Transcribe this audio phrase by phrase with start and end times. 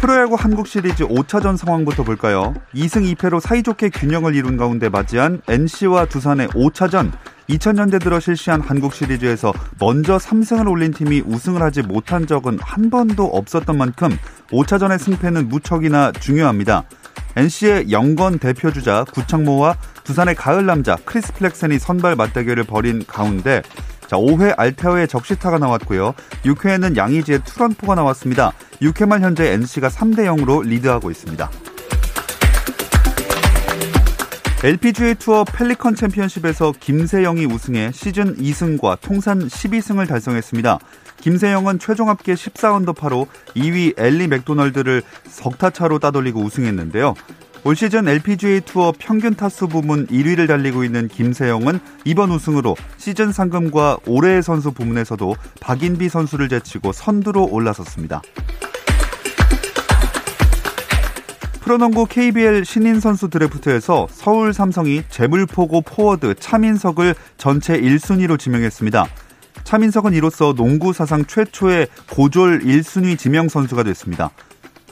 [0.00, 2.54] 프로야구 한국 시리즈 5차전 상황부터 볼까요?
[2.74, 7.12] 2승 2패로 사이좋게 균형을 이룬 가운데 맞이한 NC와 두산의 5차전
[7.50, 13.26] 2000년대 들어 실시한 한국 시리즈에서 먼저 3승을 올린 팀이 우승을 하지 못한 적은 한 번도
[13.26, 14.16] 없었던 만큼
[14.50, 16.84] 5차전의 승패는 무척이나 중요합니다.
[17.36, 23.60] NC의 young gun 대표 주자 구창모와 두산의 가을 남자 크리스 플렉센이 선발 맞대결을 벌인 가운데
[24.10, 26.14] 자, 5회 알테어의 적시타가 나왔고요.
[26.44, 28.50] 6회에는 양의지의 투런포가 나왔습니다.
[28.82, 31.48] 6회 말 현재 NC가 3대 0으로 리드하고 있습니다.
[34.64, 40.80] LPGA 투어 펠리컨 챔피언십에서 김세영이 우승해 시즌 2승과 통산 12승을 달성했습니다.
[41.20, 47.14] 김세영은 최종 합계 14언더파로 2위 엘리 맥도널드를 석 타 차로 따돌리고 우승했는데요.
[47.62, 53.98] 올 시즌 LPGA 투어 평균 타수 부문 1위를 달리고 있는 김세영은 이번 우승으로 시즌 상금과
[54.06, 58.22] 올해의 선수 부문에서도 박인비 선수를 제치고 선두로 올라섰습니다.
[61.60, 69.06] 프로농구 KBL 신인 선수 드래프트에서 서울 삼성이 제물포고 포워드 차민석을 전체 1순위로 지명했습니다.
[69.64, 74.30] 차민석은 이로써 농구 사상 최초의 고졸 1순위 지명 선수가 됐습니다.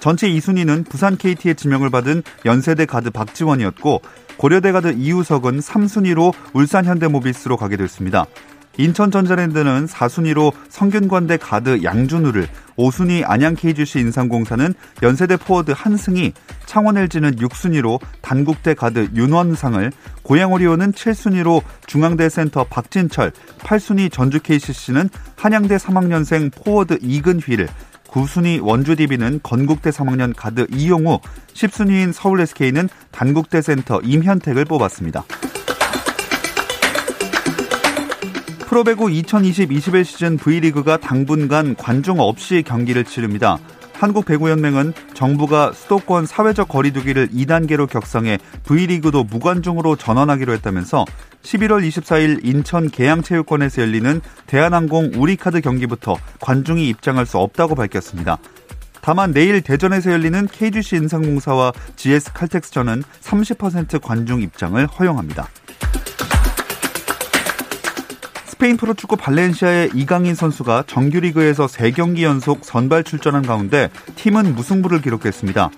[0.01, 4.03] 전체 2순위는 부산 KT의 지명을 받은 연세대 가드 박지원이었고
[4.37, 8.27] 고려대 가드 이우석은 3순위로 울산 현대모비스로 가게 됐습니다.
[8.81, 12.47] 인천 전자랜드는 4순위로 성균관대 가드 양준우를
[12.79, 16.33] 5순위 안양 KGC 인삼공사는 연세대 포워드 한승희,
[16.65, 19.91] 창원 LG는 6순위로 단국대 가드 윤원상을,
[20.23, 27.69] 고양 오리온은 7순위로 중앙대 센터 박진철, 8순위 전주 KCC는 한양대 3학년생 포워드 이근휘를,
[28.19, 31.21] 9순위 원주 DB는 건국대 3학년 가드 이용우,
[31.55, 35.25] 10순위인 서울 SK는 단국대 센터 임현택을 뽑았습니다.
[38.67, 43.59] 프로배구 2020-21 시즌 V리그가 당분간 관중 없이 경기를 치릅니다.
[43.99, 51.05] 한국배구연맹은 정부가 수도권 사회적 거리두기를 2단계로 격상해 V리그도 무관중으로 전환하기로 했다면서
[51.43, 58.39] 11월 24일 인천 계양체육관에서 열리는 대한항공 우리카드 경기부터 관중이 입장할 수 없다고 밝혔습니다.
[59.01, 65.49] 다만 내일 대전에서 열리는 KGC 인상공사와 GS 칼텍스전은 30% 관중 입장을 허용합니다.
[68.59, 75.71] 스페인 프로축구 발렌시아의 이강인 선수가 정규리그에서 3경기 연속 선발 출전한 가운데 팀은 무승부를 기록했습니다.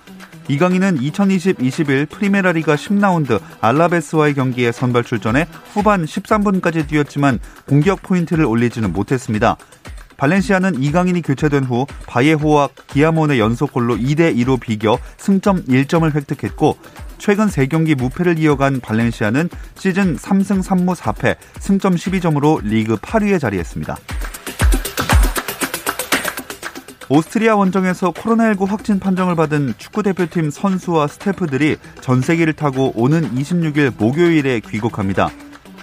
[0.48, 9.58] 이강인은 2020-21 프리메라리가 10라운드 알라베스와의 경기에 선발 출전해 후반 13분까지 뛰었지만 공격 포인트를 올리지는 못했습니다.
[10.16, 16.78] 발렌시아는 이강인이 교체된 후 바예호와 기아몬의 연속골로 2대 2로 비겨 승점 1점을 획득했고
[17.20, 23.96] 최근 3경기 무패를 이어간 발렌시아는 시즌 3승 3무 4패 승점 12점으로 리그 8위에 자리했습니다.
[27.10, 35.28] 오스트리아 원정에서 코로나19 확진 판정을 받은 축구대표팀 선수와 스태프들이 전세기를 타고 오는 26일 목요일에 귀국합니다.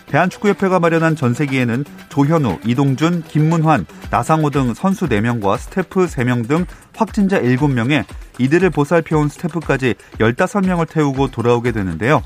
[0.08, 6.66] 대한축구협회가 마련한 전세기에는 조현우, 이동준, 김문환, 나상호 등 선수 4명과 스태프 3명 등
[6.98, 8.04] 확진자 7명에
[8.40, 12.22] 이들을 보살펴온 스태프까지 15명을 태우고 돌아오게 되는데요.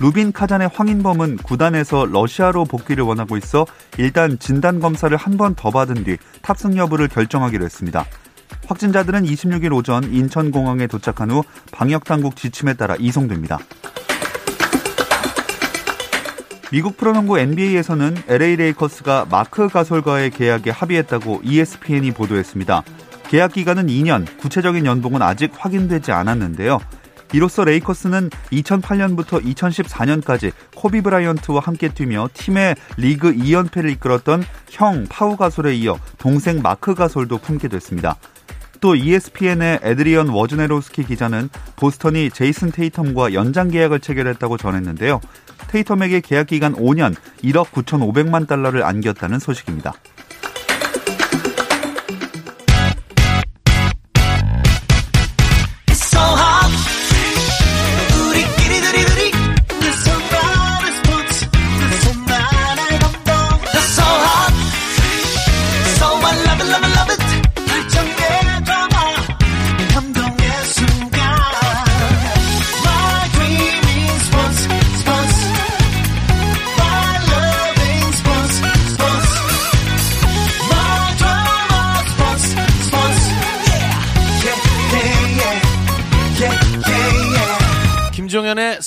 [0.00, 3.66] 루빈 카잔의 황인범은 구단에서 러시아로 복귀를 원하고 있어
[3.98, 8.04] 일단 진단 검사를 한 번 더 받은 뒤 탑승 여부를 결정하기로 했습니다.
[8.66, 13.58] 확진자들은 26일 오전 인천공항에 도착한 후 방역당국 지침에 따라 이송됩니다.
[16.72, 22.82] 미국 프로농구 NBA에서는 LA 레이커스가 마크 가솔과의 계약에 합의했다고 ESPN이 보도했습니다.
[23.28, 26.80] 계약 기간은 2년, 구체적인 연봉은 아직 확인되지 않았는데요.
[27.32, 35.74] 이로써 레이커스는 2008년부터 2014년까지 코비 브라이언트와 함께 뛰며 팀의 리그 2연패를 이끌었던 형 파우 가솔에
[35.74, 38.16] 이어 동생 마크 가솔도 품게 됐습니다.
[38.80, 45.20] 또 ESPN의 에드리언 워즈네로스키 기자는 보스턴이 제이슨 테이텀과 연장 계약을 체결했다고 전했는데요.
[45.68, 49.94] 테이텀에게 계약 기간 5년 1억 9,500만 달러를 안겼다는 소식입니다.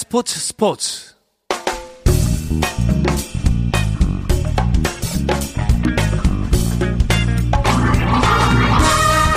[0.10, 1.14] 스포츠 스포츠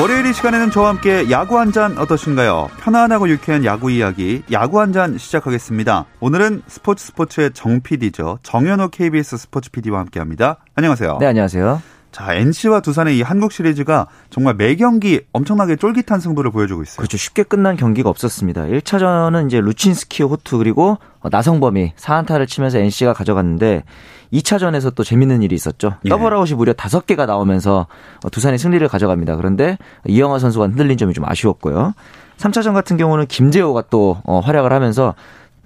[0.00, 2.70] 월요일 이 시간에는 저와 함께 야구 한 잔 어떠신가요?
[2.80, 6.06] 편안하고 유쾌한 야구 이야기 야구 한 잔 시작하겠습니다.
[6.20, 8.38] 오늘은 스포츠 스포츠의 정 PD죠.
[8.42, 10.58] 정현호 KBS 스포츠 PD와 함께 합니다.
[10.74, 11.18] 안녕하세요.
[11.20, 11.80] 네, 안녕하세요.
[12.12, 16.98] 자, NC와 두산의 이 한국 시리즈가 정말 매 경기 엄청나게 쫄깃한 승부를 보여주고 있어요.
[16.98, 17.16] 그렇죠.
[17.16, 18.64] 쉽게 끝난 경기가 없었습니다.
[18.64, 23.84] 1차전은 이제 루친스키 호투 그리고 나성범이 4안타를 치면서 NC가 가져갔는데
[24.32, 25.96] 2차전에서 또 재밌는 일이 있었죠.
[26.04, 26.10] 예.
[26.10, 27.86] 더블아웃이 무려 5개가 나오면서
[28.30, 29.36] 두산이 승리를 가져갑니다.
[29.36, 31.94] 그런데 이영하 선수가 흔들린 점이 좀 아쉬웠고요.
[32.36, 35.14] 3차전 같은 경우는 김재호가 또 어, 활약을 하면서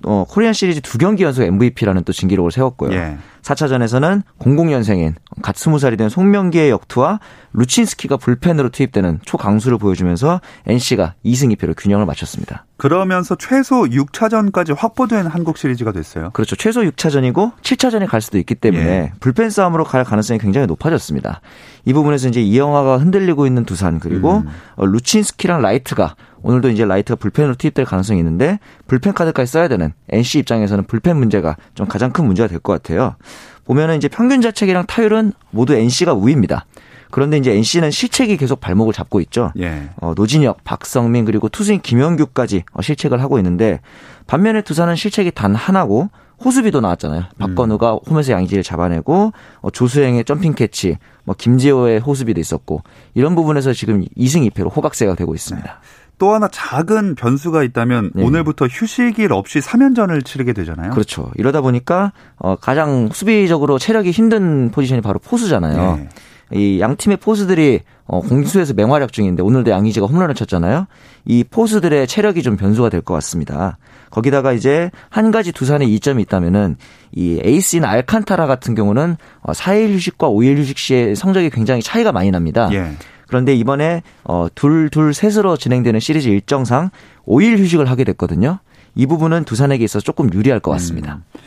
[0.07, 2.93] 어, Korean Series 두 경기 연속 MVP라는 또 진기록을 세웠고요.
[2.93, 3.19] 예.
[3.43, 7.21] 4차전에서는 00년생인 갓 20살이 된 송명기의 역투와
[7.53, 12.67] 루친스키가 불펜으로 투입되는 초강수를 보여주면서 NC가 2승 2패로 균형을 맞췄습니다.
[12.77, 16.31] 그러면서 최소 6차전까지 확보된 한국 시리즈가 됐어요.
[16.33, 16.55] 그렇죠.
[16.57, 19.13] 최소 6차전이고 7차전이 갈 수도 있기 때문에 예.
[19.21, 21.41] 불펜 싸움으로 갈 가능성이 굉장히 높아졌습니다.
[21.85, 24.49] 이 부분에서 이제 이영하가 흔들리고 있는 두산 그리고 음.
[24.77, 26.15] 어, 루친스키랑 라이트가
[26.47, 31.57] 오늘도 이제 라이트가 불펜으로 투입될 가능성이 있는데 불펜 카드까지 써야 되는 NC 입장에서는 불펜 문제가
[31.75, 33.17] 좀 가장 큰 문제가 될 것 같아요.
[33.65, 36.65] 보면은 이제 평균 자책이랑 타율은 모두 NC가 우위입니다.
[37.11, 39.53] 그런데 이제 NC는 실책이 계속 발목을 잡고 있죠.
[39.59, 39.91] 예.
[39.97, 43.81] 어, 노진혁, 박석민 그리고 투수인 김영규까지 어, 실책을 하고 있는데
[44.29, 46.11] 반면에 두산은 실책이 단 하나고
[46.45, 47.25] 호수비도 나왔잖아요.
[47.39, 47.99] 박건우가 음.
[48.09, 49.33] 홈에서 양의지를 잡아내고
[49.63, 52.83] 어, 조수행의 점핑 캐치, 뭐 김지호의 호수비도 있었고
[53.15, 55.67] 이런 부분에서 지금 2승 2패로 호각세가 되고 있습니다.
[55.67, 56.06] 네.
[56.19, 58.25] 또 하나 작은 변수가 있다면 네.
[58.25, 60.91] 오늘부터 휴식일 없이 3연전을 치르게 되잖아요.
[60.91, 61.31] 그렇죠.
[61.37, 65.97] 이러다 보니까 어 가장 수비적으로 체력이 힘든 포지션이 바로 포수잖아요.
[65.97, 66.09] 네.
[66.53, 70.87] 이양 팀의 포수들이 어 공수에서 맹활약 중인데 오늘도 양의지가 홈런을 쳤잖아요.
[71.25, 73.79] 이 포수들의 체력이 좀 변수가 될 것 같습니다.
[74.11, 76.77] 거기다가 이제 한 가지 두산의 이점이 있다면은
[77.13, 82.31] 이 에이스인 알칸타라 같은 경우는 4일 어, 휴식과 5일 휴식 시에 성적이 굉장히 차이가 많이
[82.31, 82.71] 납니다.
[82.73, 82.93] 예.
[83.27, 86.91] 그런데 이번에 어, 둘, 둘, 셋으로 진행되는 시리즈 일정상
[87.27, 88.59] 5일 휴식을 하게 됐거든요.
[88.95, 91.17] 이 부분은 두산에게 있어서 조금 유리할 것 같습니다.
[91.17, 91.41] 음.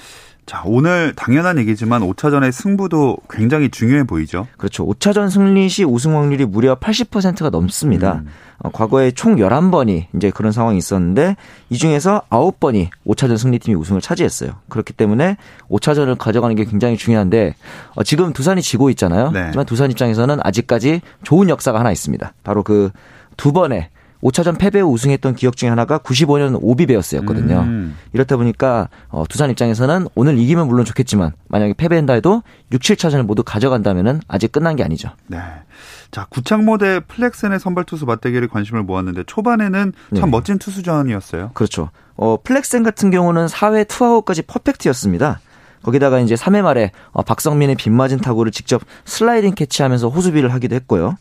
[0.50, 4.48] 자, 오늘 당연한 얘기지만 5차전의 승부도 굉장히 중요해 보이죠.
[4.58, 4.84] 그렇죠.
[4.84, 8.24] 5차전 승리 시 우승 확률이 무려 80%가 넘습니다.
[8.26, 8.30] 음.
[8.58, 11.36] 어, 과거에 총 11번이 이제 그런 상황이 있었는데
[11.70, 14.54] 이 중에서 9번이 5차전 승리팀이 우승을 차지했어요.
[14.70, 15.38] 그렇기 때문에
[15.70, 17.54] 5차전을 가져가는 게 굉장히 중요한데
[17.94, 19.30] 어, 지금 두산이 지고 있잖아요.
[19.30, 19.44] 네.
[19.46, 22.34] 하지만 두산 입장에서는 아직까지 좋은 역사가 하나 있습니다.
[22.44, 22.90] 바로 그
[23.40, 23.88] 두 번의
[24.24, 27.60] 5차전 패배 후 우승했던 기억 중에 하나가 95년 오비베어스였거든요.
[27.62, 27.98] 음.
[28.14, 33.44] 이렇다 보니까 어, 두산 입장에서는 오늘 이기면 물론 좋겠지만 만약에 패배한다 해도 6, 7차전을 모두
[33.44, 35.10] 가져간다면은 아직 끝난 게 아니죠.
[35.28, 35.40] 네.
[36.12, 40.26] 자, 구창모 대 플렉센의 선발 투수 맞대결에 관심을 모았는데 초반에는 참 네.
[40.26, 41.52] 멋진 투수전이었어요.
[41.54, 41.90] 그렇죠.
[42.16, 45.40] 어, 플렉센 같은 경우는 4회 투아웃까지 퍼펙트였습니다.
[45.84, 51.16] 거기다가 이제 3회 말에 어, 박석민의 빗맞은 타구를 직접 슬라이딩 캐치하면서 호수비를 하기도 했고요.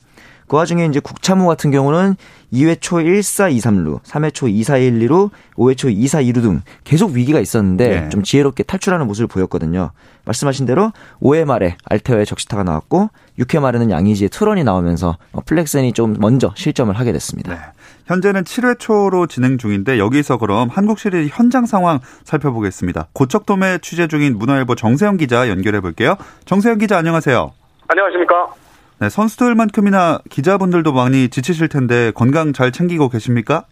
[0.48, 2.16] 그 와중에 이제 국참호 같은 경우는
[2.52, 6.06] 2회 초 1, 4, 2, 3루, 3회 초 2, 4, 1, 2루, 5회 초 2,
[6.06, 8.08] 4, 2루 등 계속 위기가 있었는데 네.
[8.08, 9.90] 좀 지혜롭게 탈출하는 모습을 보였거든요.
[10.24, 16.52] 말씀하신 대로 5회 말에 알테어의 적시타가 나왔고 6회 말에는 양의지의 투런이 나오면서 플렉센이 좀 먼저
[16.56, 17.54] 실점을 하게 됐습니다.
[17.54, 17.60] 네.
[18.06, 23.08] 현재는 7회 초로 진행 중인데 여기서 그럼 한국 시리즈 현장 상황 살펴보겠습니다.
[23.12, 26.16] 고척돔에 취재 중인 문화일보 정세영 기자 연결해 볼게요.
[26.46, 27.52] 정세영 기자 안녕하세요.
[27.88, 28.67] 안녕하십니까?
[29.00, 33.64] 네, 선수들만큼이나 기자분들도 많이 지치실 텐데 건강 잘 챙기고 계십니까?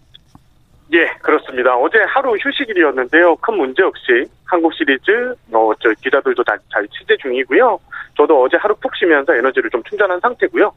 [0.93, 1.75] 예, 그렇습니다.
[1.75, 3.35] 어제 하루 휴식일이었는데요.
[3.37, 7.77] 큰 문제 없이 한국 시리즈 어, 저 기자들도 다, 잘 취재 중이고요.
[8.17, 10.73] 저도 어제 하루 푹 쉬면서 에너지를 좀 충전한 상태고요.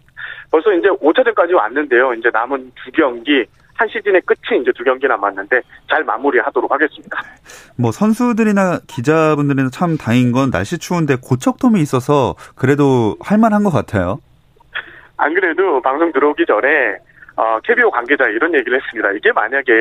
[0.49, 2.13] 벌써 이제 5차전까지 왔는데요.
[2.15, 7.21] 이제 남은 두 경기 한 시즌의 끝이 이제 두 경기 남았는데 잘 마무리하도록 하겠습니다.
[7.77, 14.19] 뭐 선수들이나 기자분들은 참 다행인 건 날씨 추운데 고척돔이 있어서 그래도 할만한 것 같아요.
[15.19, 16.97] 안 그래도 방송 들어오기 전에
[17.35, 19.11] 어, KBO 관계자 이런 얘기를 했습니다.
[19.11, 19.71] 이게 만약에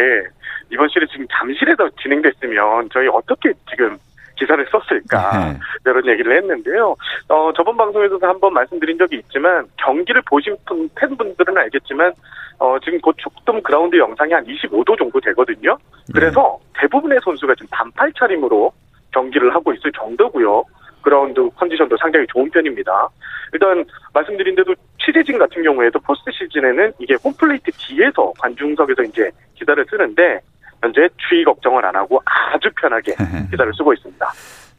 [0.71, 3.97] 이번 시리즈 지금 잠실에서 진행됐으면 저희 어떻게 지금
[4.37, 5.59] 기사를 썼을까 네.
[5.85, 6.95] 이런 얘기를 했는데요.
[7.29, 12.13] 어, 저번 방송에서도 한번 말씀드린 적이 있지만 경기를 보신 분 팬분들은 알겠지만
[12.59, 15.77] 어, 지금 고척돔 그라운드 영상이 한 25도 정도 되거든요.
[16.13, 16.81] 그래서 네.
[16.81, 18.73] 대부분의 선수가 지금 반팔 차림으로
[19.13, 20.65] 경기를 하고 있을 정도고요.
[21.03, 23.09] 그라운드 컨디션도 상당히 좋은 편입니다.
[23.53, 30.41] 일단 말씀드린 대로 취재진 같은 경우에도 포스트 시즌에는 이게 홈플레이트 뒤에서 관중석에서 이제 기사를 쓰는데
[30.81, 33.15] 현재 추위 걱정을 안 하고 아주 편하게
[33.51, 34.27] 기사를 쓰고 있습니다.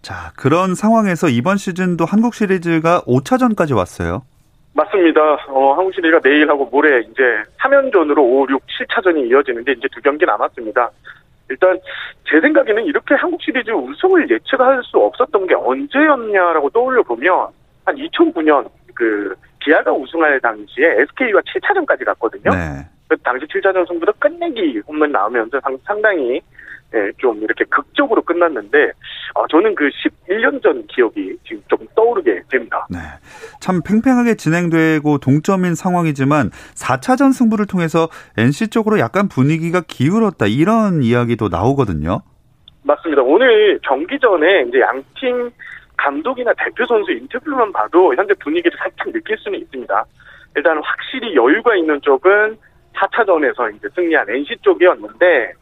[0.01, 4.23] 자, 그런 상황에서 이번 시즌도 한국 시리즈가 5차전까지 왔어요.
[4.73, 5.21] 맞습니다.
[5.49, 7.23] 어, 한국 시리즈가 내일하고 모레 이제
[7.59, 10.89] 3연전으로 5, 6, 7차전이 이어지는데 이제 두 경기 남았습니다.
[11.49, 11.79] 일단
[12.29, 17.47] 제 생각에는 이렇게 한국 시리즈 우승을 예측할 수 없었던 게 언제였냐라고 떠올려 보면
[17.85, 22.51] 한 2009년 그 기아가 우승할 당시에 SK와 7차전까지 갔거든요.
[22.51, 22.85] 네.
[23.07, 26.39] 그 당시 7차전 승부도 끝내기 홈런 나오면서 상당히
[26.95, 28.91] 예, 좀 이렇게 극적으로 끝났는데
[29.35, 32.87] 어, 저는 그 11년 전 기억이 지금 좀 떠오르게 됩니다.
[32.89, 32.97] 네.
[33.59, 41.49] 참 팽팽하게 진행되고 동점인 상황이지만 4차전 승부를 통해서 NC 쪽으로 약간 분위기가 기울었다 이런 이야기도
[41.49, 42.21] 나오거든요.
[42.83, 43.21] 맞습니다.
[43.21, 45.51] 오늘 경기 전에 이제 양팀
[45.97, 50.05] 감독이나 대표 선수 인터뷰만 봐도 현재 분위기를 살짝 느낄 수는 있습니다.
[50.55, 52.57] 일단 확실히 여유가 있는 쪽은
[52.95, 55.53] 4차전에서 이제 승리한 NC 쪽이었는데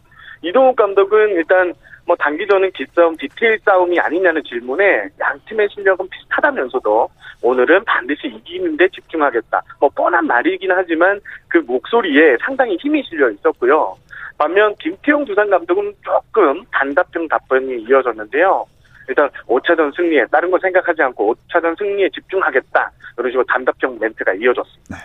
[0.42, 1.74] 이동욱 감독은 일단
[2.06, 7.10] 뭐 단기전은 기싸움, 디테일 싸움이 아니냐는 질문에 양 팀의 실력은 비슷하다면서도
[7.42, 9.62] 오늘은 반드시 이기는 데 집중하겠다.
[9.80, 13.96] 뭐 뻔한 말이긴 하지만 그 목소리에 상당히 힘이 실려 있었고요.
[14.38, 18.66] 반면 김태용 두산 감독은 조금 단답형 답변이 이어졌는데요.
[19.08, 22.92] 일단 5차전 승리에 다른 거 생각하지 않고 5차전 승리에 집중하겠다.
[23.18, 24.96] 이런 식으로 단답형 멘트가 이어졌습니다.
[24.96, 24.98] 네.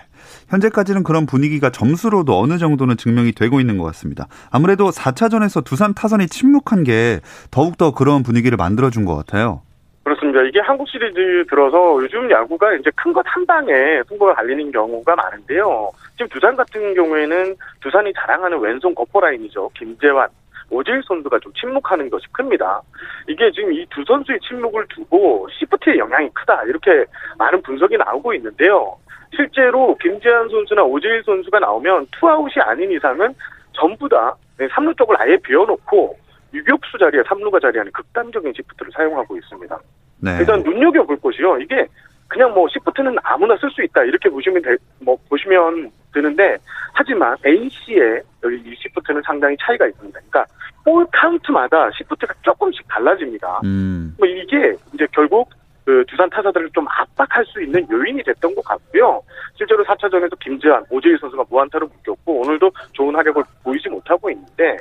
[0.50, 4.26] 현재까지는 그런 분위기가 점수로도 어느 정도는 증명이 되고 있는 것 같습니다.
[4.50, 9.62] 아무래도 4차전에서 두산 타선이 침묵한 게 더욱더 그런 분위기를 만들어준 것 같아요.
[10.04, 10.42] 그렇습니다.
[10.42, 13.72] 이게 한국 시리즈 들어서 요즘 야구가 이제 큰 것 한 방에
[14.08, 15.90] 승부가 갈리는 경우가 많은데요.
[16.18, 19.70] 지금 두산 같은 경우에는 두산이 자랑하는 왼손 거포 라인이죠.
[19.78, 20.28] 김재환,
[20.72, 22.80] 오재일 선수가 좀 침묵하는 것이 큽니다.
[23.28, 27.04] 이게 지금 이 두 선수의 침묵을 두고 시프트의 영향이 크다 이렇게
[27.38, 28.96] 많은 분석이 나오고 있는데요.
[29.36, 33.34] 실제로 김재환 선수나 오재일 선수가 나오면 투아웃이 아닌 이상은
[33.72, 36.16] 전부 다 3루 쪽을 아예 비워놓고
[36.54, 39.78] 유격수 자리에 3루수가 자리하는 극단적인 시프트를 사용하고 있습니다.
[40.20, 40.36] 네.
[40.40, 41.58] 일단 눈여겨볼 것이요.
[41.58, 41.86] 이게
[42.28, 46.56] 그냥 뭐 시프트는 아무나 쓸 수 있다 이렇게 보시면 되, 뭐 보시면 되는데
[46.92, 50.20] 하지만 NC의 여기 이 시프트는 상당히 차이가 있습니다.
[50.30, 50.44] 그러니까
[50.84, 53.60] 볼 카운트마다 시프트가 조금씩 달라집니다.
[53.64, 54.14] 음.
[54.18, 55.48] 뭐 이게 이제 결국
[55.84, 59.20] 그 두산 타자들을 좀 압박할 수 있는 요인이 됐던 것 같고요.
[59.56, 64.76] 실제로 4차전에서 김재환, 오재일 선수가 무안타로 묶였고 오늘도 좋은 활약을 보이지 못하고 있는데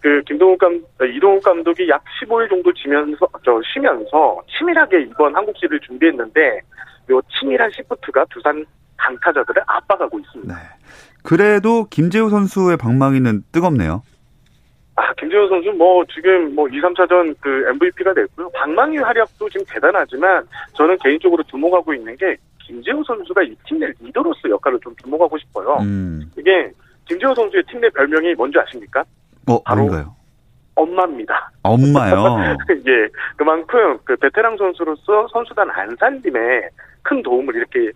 [0.00, 0.82] 그 김동욱 감
[1.14, 6.60] 이동욱 감독이 약 15일 정도 지면서 저 쉬면서 치밀하게 이번 한국 시를 준비했는데
[7.10, 8.64] 요 치밀한 시프트가 두산
[9.00, 10.54] 강타자들을 압박하고 있습니다.
[10.54, 10.60] 네.
[11.22, 14.02] 그래도 김재우 선수의 방망이는 뜨겁네요.
[14.96, 18.50] 아, 김재우 선수 뭐 지금 뭐 2, 3차전 그 MVP가 됐고요.
[18.50, 24.48] 방망이 활약도 지금 대단하지만 저는 개인적으로 주목하고 있는 게 김재우 선수가 이 팀 내 리더로서
[24.50, 25.78] 역할을 좀 주목하고 싶어요.
[25.80, 26.30] 음.
[26.36, 26.70] 이게
[27.06, 29.02] 김재우 선수의 팀 내 별명이 뭔지 아십니까?
[29.48, 30.14] 어, 바로 뭔가요?
[30.74, 31.50] 엄마입니다.
[31.62, 32.56] 엄마요?
[32.86, 36.38] 예, 그만큼 그 베테랑 선수로서 선수단 안산팀에
[37.02, 37.90] 큰 도움을 이렇게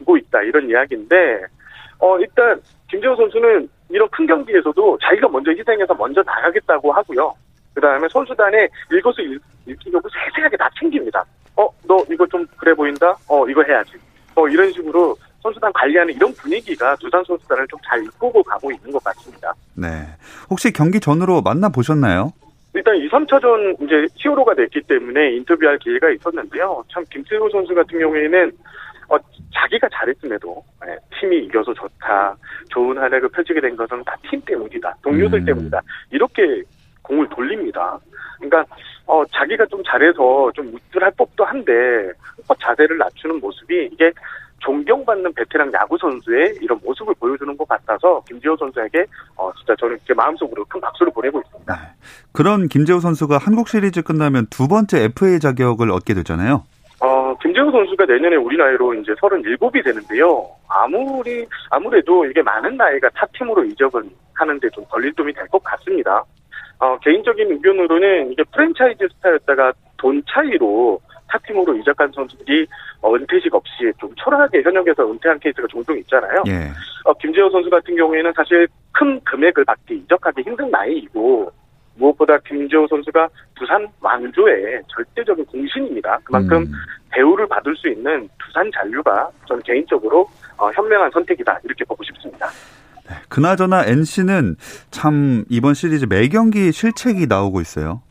[0.00, 1.44] 주고 있다 이런 이야기인데
[1.98, 7.32] 어 일단 김재호 선수는 이런 큰 경기에서도 자기가 먼저 희생해서 먼저 나가겠다고 하고요.
[7.74, 9.20] 그 다음에 선수단에 일거수
[9.66, 11.24] 일기적으로 세세하게 다 챙깁니다.
[11.56, 13.14] 어, 너 이거 좀 그래 보인다?
[13.28, 13.92] 어, 이거 해야지.
[14.34, 19.02] 어, 이런 식으로 선수단 관리하는 이런 분위기가 두산 선수단을 좀 잘 이끌고 가고 있는 것
[19.04, 19.52] 같습니다.
[19.74, 19.88] 네.
[20.48, 22.32] 혹시 경기 전으로 만나보셨나요?
[22.74, 26.84] 일단 2, 3차전 이제 히어로가 됐기 때문에 인터뷰할 기회가 있었는데요.
[26.92, 28.52] 참 김태호 선수 같은 경우에는
[29.10, 29.16] 어,
[29.52, 32.36] 자기가 잘했음에도 네, 팀이 이겨서 좋다.
[32.70, 34.94] 좋은 활약을 펼치게 된 것은 다 팀 때문이다.
[35.02, 35.44] 동료들 음.
[35.44, 35.80] 때문이다.
[36.10, 36.62] 이렇게
[37.02, 37.98] 공을 돌립니다.
[38.38, 38.64] 그러니까
[39.06, 41.72] 어, 자기가 좀 잘해서 좀 우쭐할 법도 한데
[42.60, 44.12] 자세를 낮추는 모습이 이게
[44.60, 50.12] 존경받는 베테랑 야구 선수의 이런 모습을 보여주는 것 같아서 김지호 선수에게 어 진짜 저는 제
[50.14, 51.74] 마음속으로 큰 박수를 보내고 있습니다.
[51.74, 51.80] 네.
[52.32, 56.64] 그런 김재호 선수가 한국 시리즈 끝나면 두 번째 FA 자격을 얻게 되잖아요.
[57.40, 60.46] 어, 김재호 선수가 내년에 우리 나이로 이제 37이 되는데요.
[60.68, 64.02] 아무리, 아무래도 이게 많은 나이가 타 팀으로 이적을
[64.34, 66.22] 하는데 좀 걸림돌이 될 것 같습니다.
[66.78, 72.66] 어, 개인적인 의견으로는 이게 프랜차이즈 스타였다가 돈 차이로 타팀으로 이적한 선수들이
[73.02, 76.42] 어, 은퇴식 없이 좀 초라하게 현역에서 은퇴한 케이스가 종종 있잖아요.
[76.48, 76.70] 예.
[77.04, 81.52] 어, 김재호 선수 같은 경우에는 사실 큰 금액을 받고 이적하기 힘든 나이이고
[82.00, 86.18] 무엇보다 김재호 선수가 두산 왕조의 절대적인 공신입니다.
[86.24, 86.72] 그만큼 음.
[87.12, 90.26] 대우를 받을 수 있는 두산 잔류가 저는 개인적으로
[90.56, 92.48] 어, 현명한 선택이다 이렇게 보고 싶습니다.
[93.08, 94.56] 네, 그나저나 NC는
[94.90, 98.02] 참 이번 시리즈 매 경기 실책이 나오고 있어요.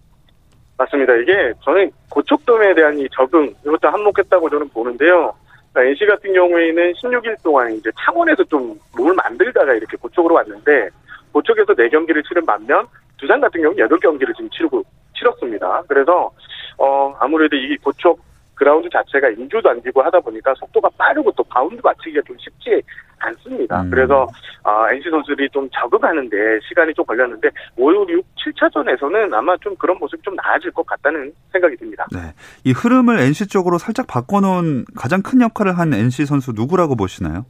[0.78, 1.14] 맞습니다.
[1.16, 5.34] 이게 저는 고척돔에 대한 이 적응 이것도 한몫했다고 저는 보는데요.
[5.74, 10.90] 그러니까 NC 같은 경우에는 16일 동안 이제 창원에서 좀 몸을 만들다가 이렇게 고척으로 왔는데
[11.32, 12.88] 고척에서 4경기를 치른 반면
[13.20, 14.84] 두산 같은 경우는 8경기를 지금 치르고
[15.18, 15.84] 치렀습니다.
[15.88, 16.32] 그래서
[16.78, 18.18] 어 아무래도 이 고척
[18.60, 22.82] 그라운드 자체가 인조 잔디고 하다 보니까 속도가 빠르고 또 바운드 맞추기가 좀 쉽지
[23.20, 23.82] 않습니다.
[23.82, 23.90] 음.
[23.90, 24.28] 그래서
[24.64, 26.36] 아, NC 선수들이 좀 적응하는데
[26.68, 31.78] 시간이 좀 걸렸는데 5, 6, 7차전에서는 아마 좀 그런 모습이 좀 나아질 것 같다는 생각이
[31.78, 32.06] 듭니다.
[32.12, 32.34] 네.
[32.66, 37.46] 이 흐름을 NC 쪽으로 살짝 바꿔놓은 가장 큰 역할을 한 NC 선수 누구라고 보시나요?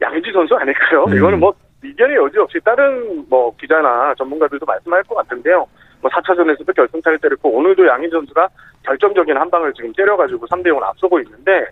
[0.00, 1.04] 양지 선수 아닐까요?
[1.08, 1.16] 음.
[1.16, 1.52] 이거는 뭐
[1.84, 5.66] 이견의 여지 없이 다른 뭐 기자나 전문가들도 말씀할 것 같은데요.
[6.00, 8.48] 뭐 4차전에서도 결승타를 때렸고 오늘도 양희 선수가
[8.84, 11.66] 결정적인 한 방을 지금 때려가지고 3대 0을 앞서고 있는데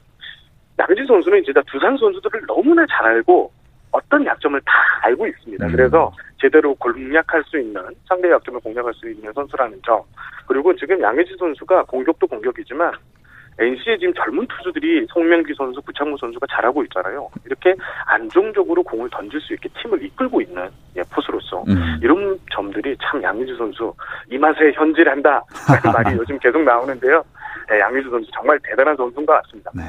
[0.79, 3.51] 양지 선수는 진짜 두산 선수들을 너무나 잘 알고
[3.93, 4.73] 어떤 약점을 다
[5.03, 5.67] 알고 있습니다.
[5.67, 5.73] 음.
[5.73, 10.03] 그래서 제대로 공략할 수 있는 상대의 약점을 공략할 수 있는 선수라는 점.
[10.47, 12.93] 그리고 지금 양혜지 선수가 공격도 공격이지만
[13.59, 17.29] NC의 지금 젊은 투수들이 송명기 선수, 구창모 선수가 잘하고 있잖아요.
[17.45, 17.75] 이렇게
[18.07, 21.99] 안정적으로 공을 던질 수 있게 팀을 이끌고 있는 예, 포수로서 음.
[22.03, 23.95] 이런 점들이 참 양의주 선수
[24.31, 27.25] 이 맛에 현질한다 라는 말이 요즘 계속 나오는데요.
[27.73, 29.71] 예, 양의주 선수 정말 대단한 선수인 것 같습니다.
[29.75, 29.83] 네.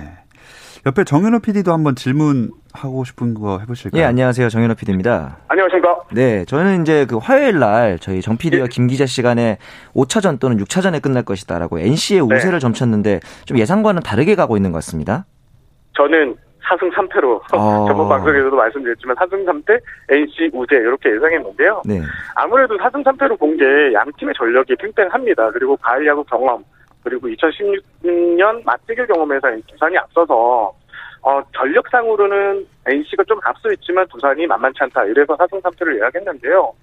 [0.86, 4.02] 옆에 정현호 PD도 한번 질문하고 싶은 거 해보실까요?
[4.02, 4.48] 예, 안녕하세요.
[4.50, 5.38] 정현호 PD입니다.
[5.50, 6.02] 안녕하십니까?
[6.14, 9.58] 네, 저는 이제 그 화요일 날 저희 정 PD와 김 기자 시간에
[9.94, 12.36] 5차전 또는 6차전에 끝날 것이다라고 NC의 네.
[12.36, 15.26] 우세를 점쳤는데 좀 예상과는 다르게 가고 있는 것 같습니다.
[15.96, 16.36] 저는
[16.70, 17.86] 4승 3패로 어.
[17.88, 21.82] 저번 방송에서도 말씀드렸지만 4승 3패 NC 우세 이렇게 예상했는데요.
[21.86, 22.02] 네.
[22.36, 23.64] 아무래도 4승 3패로 본 게
[23.94, 25.52] 양 팀의 전력이 팽팽합니다.
[25.52, 26.64] 그리고 가을 야구 경험
[27.08, 30.74] 그리고 2016년 맞대결 경험에서 두산이 앞서서
[31.22, 35.06] 어, 전력상으로는 NC가 좀 앞서 있지만 두산이 만만치 않다.
[35.06, 36.74] 이래서 4승 3패를 예약했는데요.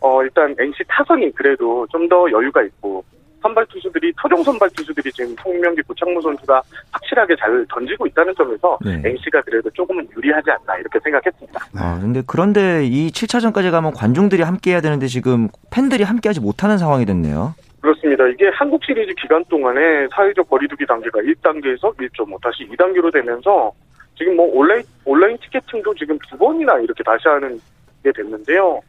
[0.00, 3.04] 어, 일단 NC 타선이 그래도 좀 더 여유가 있고
[3.42, 6.62] 선발 투수들이 토종 선발 투수들이 지금 송명기 구창모 선수가
[6.92, 9.02] 확실하게 잘 던지고 있다는 점에서 네.
[9.04, 11.60] NC가 그래도 조금은 유리하지 않나 이렇게 생각했습니다.
[11.76, 16.78] 아, 근데 그런데 이 7차전까지 가면 관중들이 함께 해야 되는데 지금 팬들이 함께 하지 못하는
[16.78, 17.54] 상황이 됐네요.
[17.84, 18.26] 그렇습니다.
[18.28, 23.72] 이게 한국 시리즈 기간 동안에 사회적 거리두기 단계가 1단계에서 1.5 다시 2단계로 되면서
[24.16, 27.60] 지금 뭐 온라인 온라인 티켓팅도 지금 두 번이나 이렇게 다시 하는
[28.02, 28.80] 게 됐는데요.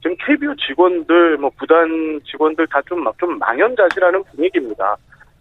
[0.00, 4.96] 지금 KBO 직원들 뭐 구단 직원들 다좀좀 망연자실하는 분위기입니다.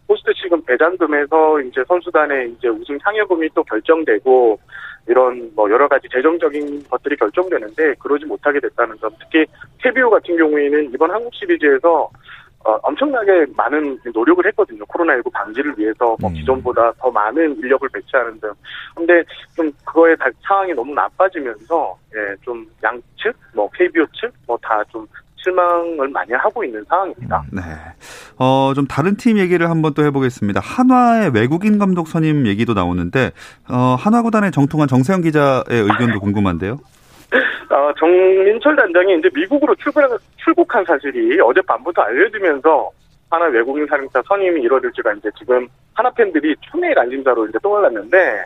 [0.08, 4.60] 포스트 지금 배당금에서 이제 선수단의 이제 우승 상여금이 또 결정되고
[5.08, 9.12] 이런 뭐 여러 가지 재정적인 것들이 결정되는데 그러지 못하게 됐다는 점.
[9.20, 9.46] 특히
[9.84, 12.10] KBO 같은 경우에는 이번 한국 시리즈에서
[12.66, 14.84] 어, 엄청나게 많은 노력을 했거든요.
[14.86, 16.34] 코로나19 방지를 위해서 뭐 음.
[16.34, 18.52] 기존보다 더 많은 인력을 배치하는 등.
[18.96, 19.24] 근데
[19.56, 25.06] 좀 그거에 다 상황이 너무 나빠지면서 예, 좀 양측, 뭐 KBO 측, 뭐 다 좀
[25.44, 27.44] 실망을 많이 하고 있는 상황입니다.
[27.52, 27.62] 네.
[28.40, 30.62] 어, 좀 다른 팀 얘기를 한번 또 해보겠습니다.
[30.64, 33.32] 한화의 외국인 감독 선임 얘기도 나오는데,
[33.70, 36.80] 어, 한화 구단의 정통한 정세영 기자의 의견도 궁금한데요.
[37.70, 40.02] 어, 정민철 단장이 이제 미국으로 출국,
[40.38, 42.90] 출국한 사실이 어젯밤부터 알려지면서
[43.30, 48.44] 하나 외국인 사령사 선임이 이루어질지가 이제 지금 하나 팬들이 추미애 안심자로 이제 떠올랐는데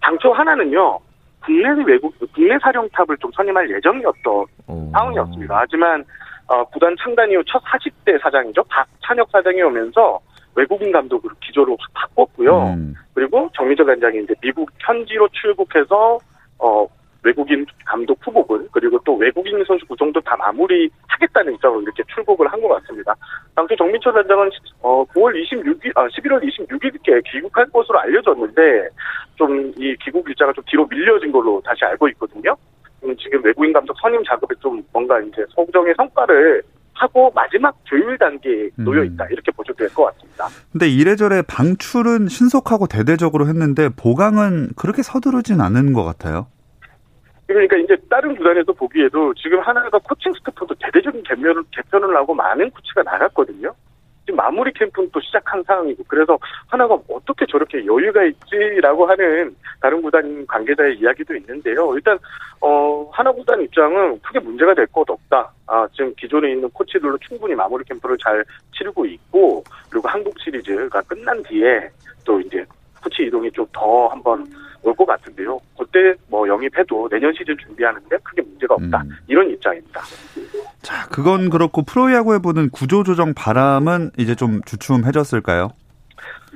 [0.00, 0.98] 당초 하나는요
[1.44, 4.90] 국내 외국 국내 사령탑을 좀 선임할 예정이었던 오.
[4.92, 5.56] 상황이었습니다.
[5.56, 6.04] 하지만
[6.46, 10.20] 어, 구단 창단 이후 첫 40대 사장이죠 박찬혁 사장이 오면서
[10.54, 12.74] 외국인 감독으로 기조를 확 바꿨고요.
[12.74, 16.18] 음, 그리고 정민철 단장이 이제 미국 현지로 출국해서
[16.58, 16.86] 어
[17.24, 22.68] 외국인 감독 후보군 그리고 또 외국인 선수 구성도 다 마무리하겠다는 입장으로 이렇게 출국을 한 것
[22.80, 23.14] 같습니다.
[23.54, 24.50] 당초 정민철 단장은
[24.82, 28.88] 어 9월 26일 아 11월 26일 께 귀국할 것으로 알려졌는데
[29.36, 32.56] 좀 이 귀국 일자가 좀 뒤로 밀려진 걸로 다시 알고 있거든요.
[33.04, 36.62] 음, 지금 외국인 감독 선임 작업에 좀 뭔가 이제 소정의 성과를
[36.94, 39.28] 하고 마지막 조율 단계에 놓여 있다 음.
[39.30, 40.48] 이렇게 보셔도 될 것 같습니다.
[40.72, 46.48] 근데 이래저래 방출은 신속하고 대대적으로 했는데 보강은 그렇게 서두르진 않은 것 같아요.
[47.48, 53.02] 그러니까 이제 다른 구단에서 보기에도 지금 하나가 코칭 스태프도 대대적인 개편을, 개편을 하고 많은 코치가
[53.02, 53.74] 나갔거든요.
[54.26, 60.46] 지금 마무리 캠프는 또 시작한 상황이고 그래서 하나가 어떻게 저렇게 여유가 있지라고 하는 다른 구단
[60.46, 61.94] 관계자의 이야기도 있는데요.
[61.94, 62.18] 일단
[62.60, 65.50] 어 하나 구단 입장은 크게 문제가 될 것 없다.
[65.66, 68.44] 아 지금 기존에 있는 코치들로 충분히 마무리 캠프를 잘
[68.76, 71.88] 치르고 있고 그리고 한국 시리즈가 끝난 뒤에
[72.26, 72.62] 또 이제
[73.02, 74.44] 코치 이동이 좀 더 한번
[74.82, 75.60] 올 것 같은데요.
[75.78, 79.02] 그때 뭐 영입해도 내년 시즌 준비하는데 크게 문제가 없다.
[79.02, 79.10] 음.
[79.28, 80.00] 이런 입장입니다.
[80.82, 85.70] 자, 그건 그렇고 프로야구에 보는 구조조정 바람은 이제 좀 주춤해졌을까요?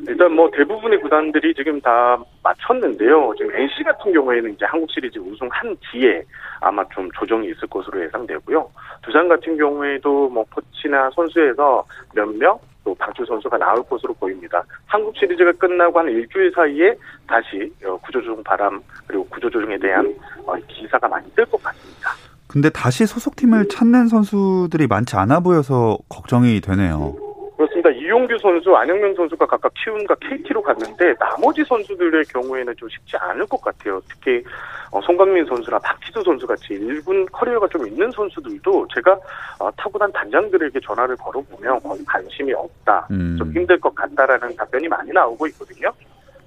[0.08, 3.34] 일단 뭐 대부분의 구단들이 지금 다 맞췄는데요.
[3.38, 6.22] 지금 NC 같은 경우에는 이제 한국 시리즈 우승한 뒤에
[6.60, 8.68] 아마 좀 조정이 있을 것으로 예상되고요.
[9.02, 14.62] 두산 같은 경우에도 뭐 코치나 선수에서 몇 명 또 방출 선수가 나올 것으로 보입니다.
[14.86, 16.94] 한국 시리즈가 끝나고 한 일주일 사이에
[17.26, 20.14] 다시 어, 구조조정 바람 그리고 구조조정에 대한
[20.46, 22.10] 어, 기사가 많이 뜰 것 같습니다.
[22.48, 27.16] 근데 다시 소속팀을 찾는 선수들이 많지 않아 보여서 걱정이 되네요.
[27.62, 27.90] 그렇습니다.
[27.90, 33.60] 이용규 선수, 안영명 선수가 각각 키움과 KT로 갔는데 나머지 선수들의 경우에는 좀 쉽지 않을 것
[33.60, 34.00] 같아요.
[34.08, 34.42] 특히
[34.90, 39.16] 어, 송강민 선수나 박지수 선수 같이 1군 커리어가 좀 있는 선수들도 제가
[39.60, 43.36] 어, 타고난 단장들에게 전화를 걸어보면 거의 관심이 없다, 음.
[43.38, 45.92] 좀 힘들 것 같다라는 답변이 많이 나오고 있거든요.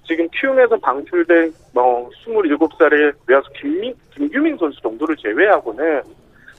[0.04, 6.04] 지금 키움에서 방출된 뭐 27살의 외야수 김민, 김규민 선수 정도를 제외하고는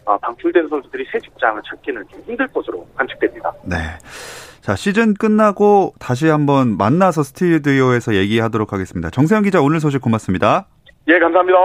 [0.07, 3.53] 어, 방출된 선수들이 새 직장을 찾기는 좀 힘들 것으로 관측됩니다.
[3.65, 3.77] 네.
[4.67, 9.11] 자, 시즌 끝나고 다시 한번 만나서 스튜디오에서 얘기하도록 하겠습니다.
[9.11, 10.67] 정세영 기자 오늘 소식 고맙습니다.
[11.07, 11.57] 예, 감사합니다.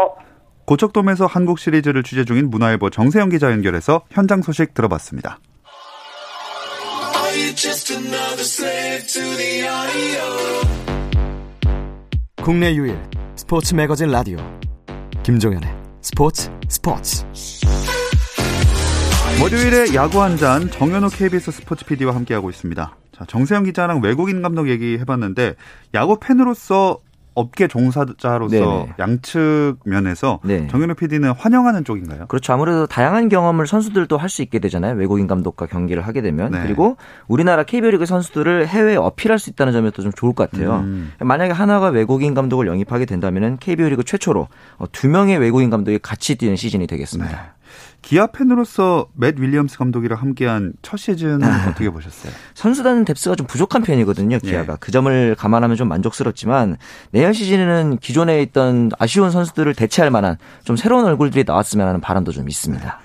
[0.67, 5.39] 고척돔에서 한국 시리즈를 취재 중인 문화일보 정세영 기자 연결해서 현장 소식 들어봤습니다.
[12.43, 12.99] 국내 유일
[13.35, 14.37] 스포츠 매거진 라디오
[15.23, 15.67] 김종현의
[16.01, 17.25] 스포츠 스포츠
[19.39, 22.95] 월요일에 야구 한 잔 정현호 KBS 스포츠 PD와 함께하고 있습니다.
[23.11, 25.55] 자, 정세영 기자랑 외국인 감독 얘기해봤는데
[25.93, 26.99] 야구 팬으로서
[27.33, 28.93] 업계 종사자로서 네네.
[28.99, 30.67] 양측 면에서 네.
[30.67, 32.25] 정현우 PD는 환영하는 쪽인가요?
[32.27, 32.51] 그렇죠.
[32.53, 34.95] 아무래도 다양한 경험을 선수들도 할 수 있게 되잖아요.
[34.95, 36.61] 외국인 감독과 경기를 하게 되면 네.
[36.63, 40.79] 그리고 우리나라 KBO 리그 선수들을 해외에 어필할 수 있다는 점에도 좀 좋을 것 같아요.
[40.79, 41.13] 음.
[41.19, 44.47] 만약에 하나가 외국인 감독을 영입하게 된다면 KBO 리그 최초로
[44.91, 47.31] 두 명의 외국인 감독이 같이 뛰는 시즌이 되겠습니다.
[47.31, 47.37] 네.
[48.01, 51.69] 기아 팬으로서 맷 윌리엄스 감독이랑 함께한 첫 시즌은 아.
[51.69, 52.33] 어떻게 보셨어요?
[52.53, 54.39] 선수단 depth가 좀 부족한 편이거든요.
[54.39, 54.77] 기아가 예.
[54.79, 56.77] 그 점을 감안하면 좀 만족스럽지만
[57.11, 62.49] 내년 시즌에는 기존에 있던 아쉬운 선수들을 대체할 만한 좀 새로운 얼굴들이 나왔으면 하는 바람도 좀
[62.49, 62.99] 있습니다.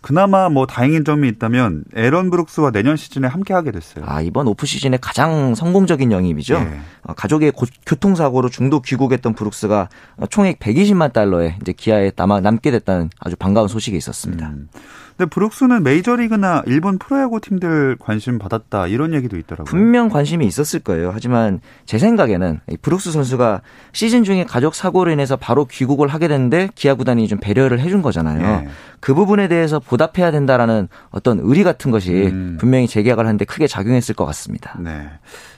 [0.00, 0.02] 네.
[0.02, 4.04] 그나마 뭐 다행인 점이 있다면 에런 브룩스와 내년 시즌에 함께 하게 됐어요.
[4.06, 6.54] 아, 이번 오프 시즌에 가장 성공적인 영입이죠.
[6.54, 6.80] 예.
[7.02, 9.88] 어, 가족의 고, 교통사고로 중도 귀국했던 브룩스가
[10.30, 14.48] 총액 120만 달러에 이제 기아에 남아 남게 됐다는 아주 반가운 소식이 있었습니다.
[14.48, 14.68] 음.
[15.20, 19.66] 근데 브룩스는 메이저리그나 일본 프로야구 팀들 관심 받았다 이런 얘기도 있더라고요.
[19.66, 21.10] 분명 관심이 있었을 거예요.
[21.12, 23.60] 하지만 제 생각에는 브룩스 선수가
[23.92, 28.62] 시즌 중에 가족 사고로 인해서 바로 귀국을 하게 됐는데 기아 구단이 좀 배려를 해준 거잖아요.
[28.62, 28.68] 네.
[29.00, 32.56] 그 부분에 대해서 보답해야 된다라는 어떤 의리 같은 것이 음.
[32.58, 34.78] 분명히 재계약을 하는데 크게 작용했을 것 같습니다.
[34.80, 35.06] 네.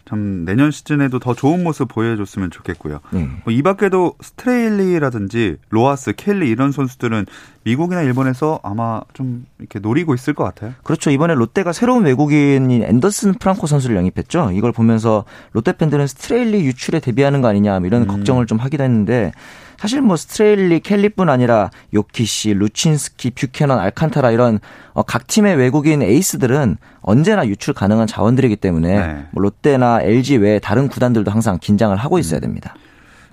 [0.05, 3.01] 참 내년 시즌에도 더 좋은 모습 보여줬으면 좋겠고요.
[3.11, 3.29] 네.
[3.45, 7.27] 뭐이 밖에도 스트레일리라든지 로하스, 켈리 이런 선수들은
[7.65, 10.75] 미국이나 일본에서 아마 좀 이렇게 노리고 있을 것 같아요.
[10.83, 11.11] 그렇죠.
[11.11, 14.51] 이번에 롯데가 새로운 외국인인 앤더슨 프랑코 선수를 영입했죠.
[14.53, 18.07] 이걸 보면서 롯데 팬들은 스트레일리 유출에 대비하는 거 아니냐 이런 음.
[18.09, 19.33] 걱정을 좀 하기도 했는데
[19.83, 24.61] 사실 뭐 스트레일리, 켈리뿐 아니라 요키시, 루친스키, 뷰캐넌, 알칸타라 이런
[24.93, 29.27] 어, 각 팀의 외국인 에이스들은 언제나 유출 가능한 자원들이기 때문에 네.
[29.33, 32.43] 뭐 롯데나 LG 외에 다른 구단들도 항상 긴장을 하고 있어야 음.
[32.43, 32.77] 됩니다.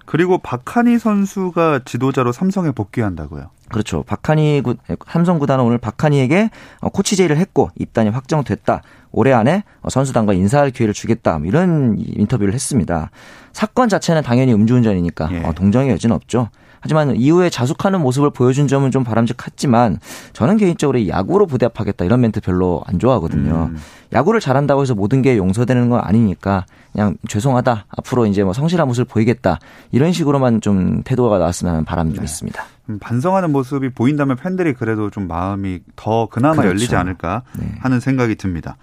[0.08, 3.52] 그리고 박하니 선수가 지도자로 삼성에 복귀한다고요.
[3.70, 4.04] 그렇죠.
[4.04, 4.76] 박하니 구,
[5.08, 6.50] 삼성 구단은 오늘 박하니에게
[6.82, 8.82] 어, 코치 제의를 했고 입단이 확정됐다.
[9.12, 11.40] 올해 안에 선수단과 인사할 기회를 주겠다.
[11.40, 13.10] 뭐 이런 인터뷰를 했습니다.
[13.54, 15.44] 사건 자체는 당연히 음주운전이니까 예.
[15.44, 16.50] 어, 동정의 여지는 없죠.
[16.82, 20.00] 하지만 이후에 자숙하는 모습을 보여준 점은 좀 바람직했지만
[20.34, 23.70] 저는 개인적으로 야구로 부대합하겠다 이런 멘트 별로 안 좋아하거든요.
[23.72, 23.78] 음.
[24.14, 29.06] 야구를 잘한다고 해서 모든 게 용서되는 건 아니니까 그냥 죄송하다 앞으로 이제 뭐 성실한 모습을
[29.06, 29.60] 보이겠다
[29.92, 32.16] 이런 식으로만 좀 태도가 나왔으면 하는 바람이 네.
[32.16, 32.64] 좀 있습니다.
[32.90, 36.70] 음, 반성하는 모습이 보인다면 팬들이 그래도 좀 마음이 더 그나마 그렇죠.
[36.70, 37.72] 열리지 않을까 네.
[37.80, 38.78] 하는 생각이 듭니다.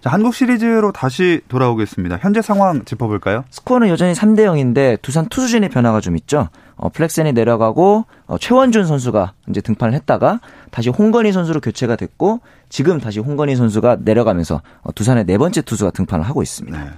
[0.00, 2.18] 자, 한국 시리즈로 다시 돌아오겠습니다.
[2.22, 3.44] 현재 상황 짚어볼까요?
[3.50, 6.48] 스코어는 여전히 3대 0인데 두산 투수진의 변화가 좀 있죠.
[6.80, 10.40] 어, 플렉센이 내려가고 어, 최원준 선수가 이제 등판을 했다가
[10.70, 12.40] 다시 홍건희 선수로 교체가 됐고
[12.70, 16.82] 지금 다시 홍건희 선수가 내려가면서 어, 두산의 네 번째 투수가 등판을 하고 있습니다.
[16.82, 16.90] 네.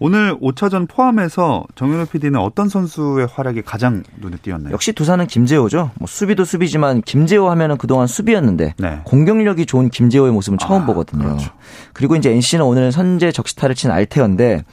[0.00, 4.72] 오늘 5차전 포함해서 정현우 PD는 어떤 선수의 활약이 가장 눈에 띄었나요?
[4.72, 5.92] 역시 두산은 김재호죠.
[5.94, 9.00] 뭐 수비도 수비지만 김재호 하면은 그동안 수비였는데 네.
[9.04, 11.22] 공격력이 좋은 김재호의 모습은 처음 아, 보거든요.
[11.22, 11.52] 그렇죠.
[11.92, 14.64] 그리고 이제 NC는 오늘 선제 적시타를 친 알테어인데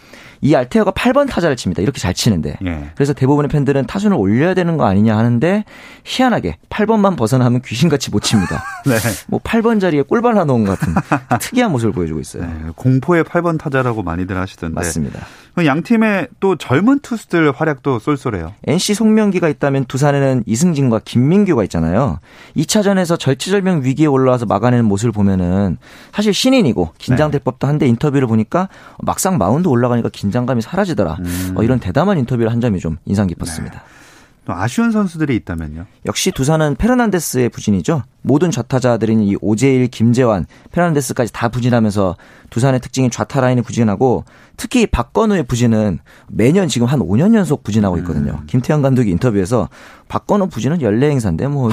[0.42, 1.82] 이 알테어가 8번 타자를 칩니다.
[1.82, 2.58] 이렇게 잘 치는데.
[2.66, 2.90] 예.
[2.96, 5.66] 그래서 대부분의 팬들은 타순을 올려야 되는 거 아니냐 하는데
[6.04, 8.64] 희한하게 8번만 벗어나면 귀신같이 못 칩니다.
[8.86, 8.98] 네.
[9.28, 10.94] 뭐 8번 자리에 꿀 발라 놓은 것 같은
[11.40, 12.44] 특이한 모습을 보여주고 있어요.
[12.44, 12.54] 네.
[12.76, 14.76] 공포의 8번 타자라고 많이들 하시던데.
[14.76, 15.26] 맞습니다.
[15.66, 18.54] 양 팀의 또 젊은 투수들 활약도 쏠쏠해요.
[18.66, 22.20] NC 송명기가 있다면 두산에는 이승진과 김민규가 있잖아요.
[22.56, 25.78] 2차전에서 절체절명 위기에 올라와서 막아내는 모습을 보면은
[26.14, 27.44] 사실 신인이고 긴장될 네.
[27.44, 31.18] 법도 한데 인터뷰를 보니까 막상 마운드 올라가니까 긴 긴장감이 사라지더라.
[31.20, 31.54] 음.
[31.56, 33.76] 어, 이런 대담한 인터뷰를 한 점이 좀 인상 깊었습니다.
[33.76, 34.00] 네.
[34.46, 35.86] 또 아쉬운 선수들이 있다면요?
[36.08, 38.04] 역시 두산은 페르난데스의 부진이죠.
[38.24, 42.16] 모든 좌타자들인 이 오재일, 김재환, 페란데스까지 다 부진하면서
[42.50, 44.26] 두산의 특징인 좌타 라인이 부진하고
[44.58, 48.40] 특히 박건우의 부진은 매년 지금 한 5년 연속 부진하고 있거든요.
[48.42, 48.48] 음.
[48.48, 49.70] 김태형 감독이 인터뷰에서
[50.08, 51.70] 박건우 부진은 연례 행사인데 뭐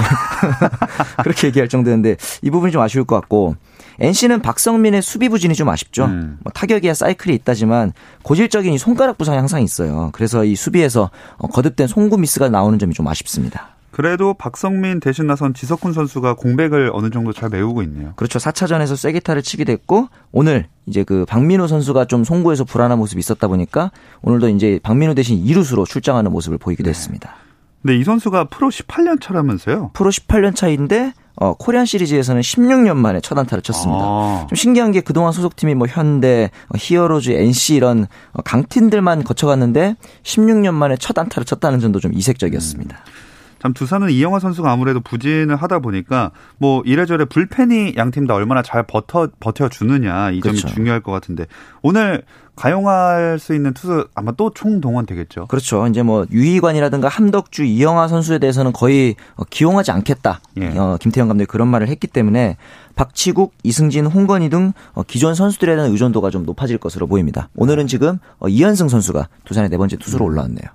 [1.25, 3.57] 그렇게 얘기할 정도였는데 이 부분이 좀 아쉬울 것 같고
[4.01, 6.05] NC는 박성민의 수비 부진이 좀 아쉽죠.
[6.07, 6.39] 음.
[6.43, 10.11] 뭐 타격이야 사이클이 있다지만 고질적인 이 손가락 부상이 항상 있어요.
[10.13, 13.77] 그래서 이 수비에서 어, 거듭된 송구 미스가 나오는 점이 좀 아쉽습니다.
[13.97, 18.13] 그래도 박석민 대신 나선 지석훈 선수가 공백을 어느 정도 잘 메우고 있네요.
[18.17, 18.39] 그렇죠.
[18.39, 23.91] 4차전에서 쐐기타를 치게 됐고 오늘 이제 그 박민우 선수가 좀 송구에서 불안한 모습이 있었다 보니까
[24.21, 26.91] 오늘도 이제 박민우 대신 2루수로 출장하는 모습을 보이기도 네.
[26.91, 27.37] 했습니다.
[27.81, 29.93] 근데 이 선수가 프로 18년 차라면서요?
[29.95, 34.03] 프로 18년 차인데 어, 코리안 시리즈에서는 16년 만에 첫 안타를 쳤습니다.
[34.05, 34.47] 아.
[34.49, 40.73] 좀 신기한 게 그동안 소속팀이 뭐 현대, 어, 히어로즈, NC 이런 어, 강팀들만 거쳐갔는데 16년
[40.75, 42.97] 만에 첫 안타를 쳤다는 점도 좀 이색적이었습니다.
[42.97, 43.13] 음.
[43.59, 48.63] 참 두산은 이영화 선수가 아무래도 부진을 하다 보니까 뭐 이래저래 불펜이 양 팀 다 얼마나
[48.63, 50.69] 잘 버텨 버텨 주느냐 이 점이 그렇죠.
[50.75, 51.47] 중요할 것 같은데
[51.83, 52.23] 오늘
[52.57, 55.47] 가용할 수 있는 투수 아마 또 총동원 되겠죠.
[55.47, 55.87] 그렇죠.
[55.87, 60.41] 이제 뭐 유희관이라든가 함덕주, 이영하 선수에 대해서는 거의 어, 기용하지 않겠다.
[60.59, 60.77] 예.
[60.77, 62.57] 어, 김태형 감독이 그런 말을 했기 때문에
[62.97, 67.51] 박치국, 이승진, 홍건희 등 어, 기존 선수들에 대한 의존도가 좀 높아질 것으로 보입니다.
[67.55, 70.31] 오늘은 지금 이현승 선수가 두산의 네 번째 투수로 음.
[70.31, 70.67] 올라왔네요.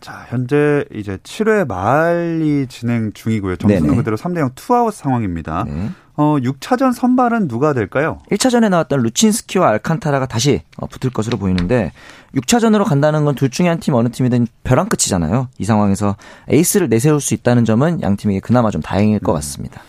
[0.00, 3.56] 자, 현재 이제 7회 말이 진행 중이고요.
[3.56, 3.96] 점수는 네네.
[3.96, 5.64] 그대로 3대 0 투아웃 상황입니다.
[5.66, 5.90] 네.
[6.20, 8.18] 어, 6차전 선발은 누가 될까요?
[8.32, 11.92] 1차전에 나왔던 루친스키와 알칸타라가 다시 어, 붙을 것으로 보이는데
[12.34, 15.48] 6차전으로 간다는 건 둘 중에 한 팀 어느 팀이든 벼랑 끝이잖아요.
[15.58, 16.16] 이 상황에서
[16.48, 19.34] 에이스를 내세울 수 있다는 점은 양 팀에게 그나마 좀 다행일 것 음.
[19.36, 19.80] 같습니다.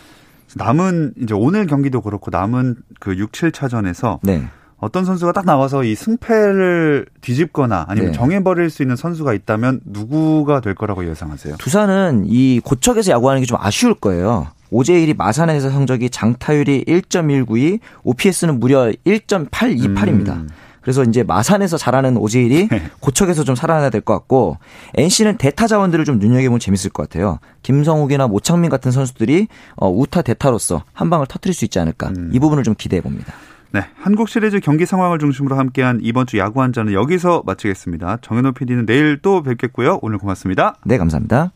[0.54, 4.44] 남은 이제 오늘 경기도 그렇고 남은 그 6, 7차전에서 네.
[4.78, 8.16] 어떤 선수가 딱 나와서 이 승패를 뒤집거나 아니면 네.
[8.16, 11.56] 정해버릴 수 있는 선수가 있다면 누구가 될 거라고 예상하세요?
[11.56, 14.46] 두산은 이 고척에서 야구하는 게 좀 아쉬울 거예요.
[14.70, 20.28] 오재일이 마산에서 성적이 장타율이 1.192, OPS는 무려 1.828입니다.
[20.30, 20.48] 음.
[20.80, 22.82] 그래서 이제 마산에서 잘하는 오재일이 네.
[23.00, 24.56] 고척에서 좀 살아나야 될 것 같고
[24.96, 27.38] NC는 대타 자원들을 좀 눈여겨보면 재밌을 것 같아요.
[27.62, 32.30] 김성욱이나 모창민 같은 선수들이 어, 우타 대타로서 한 방을 터트릴 수 있지 않을까 음.
[32.32, 33.34] 이 부분을 좀 기대해 봅니다.
[33.72, 38.18] 네, 한국 시리즈 경기 상황을 중심으로 함께한 이번 주 야구 한자는 여기서 마치겠습니다.
[38.22, 39.98] 정현호 PD는 내일 또 뵙겠고요.
[40.02, 40.76] 오늘 고맙습니다.
[40.84, 41.52] 네, 감사합니다.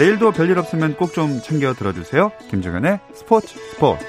[0.00, 2.32] 내일도 별일 없으면 꼭 좀 챙겨 들어주세요.
[2.48, 4.06] 김종현의 스포츠 스포츠.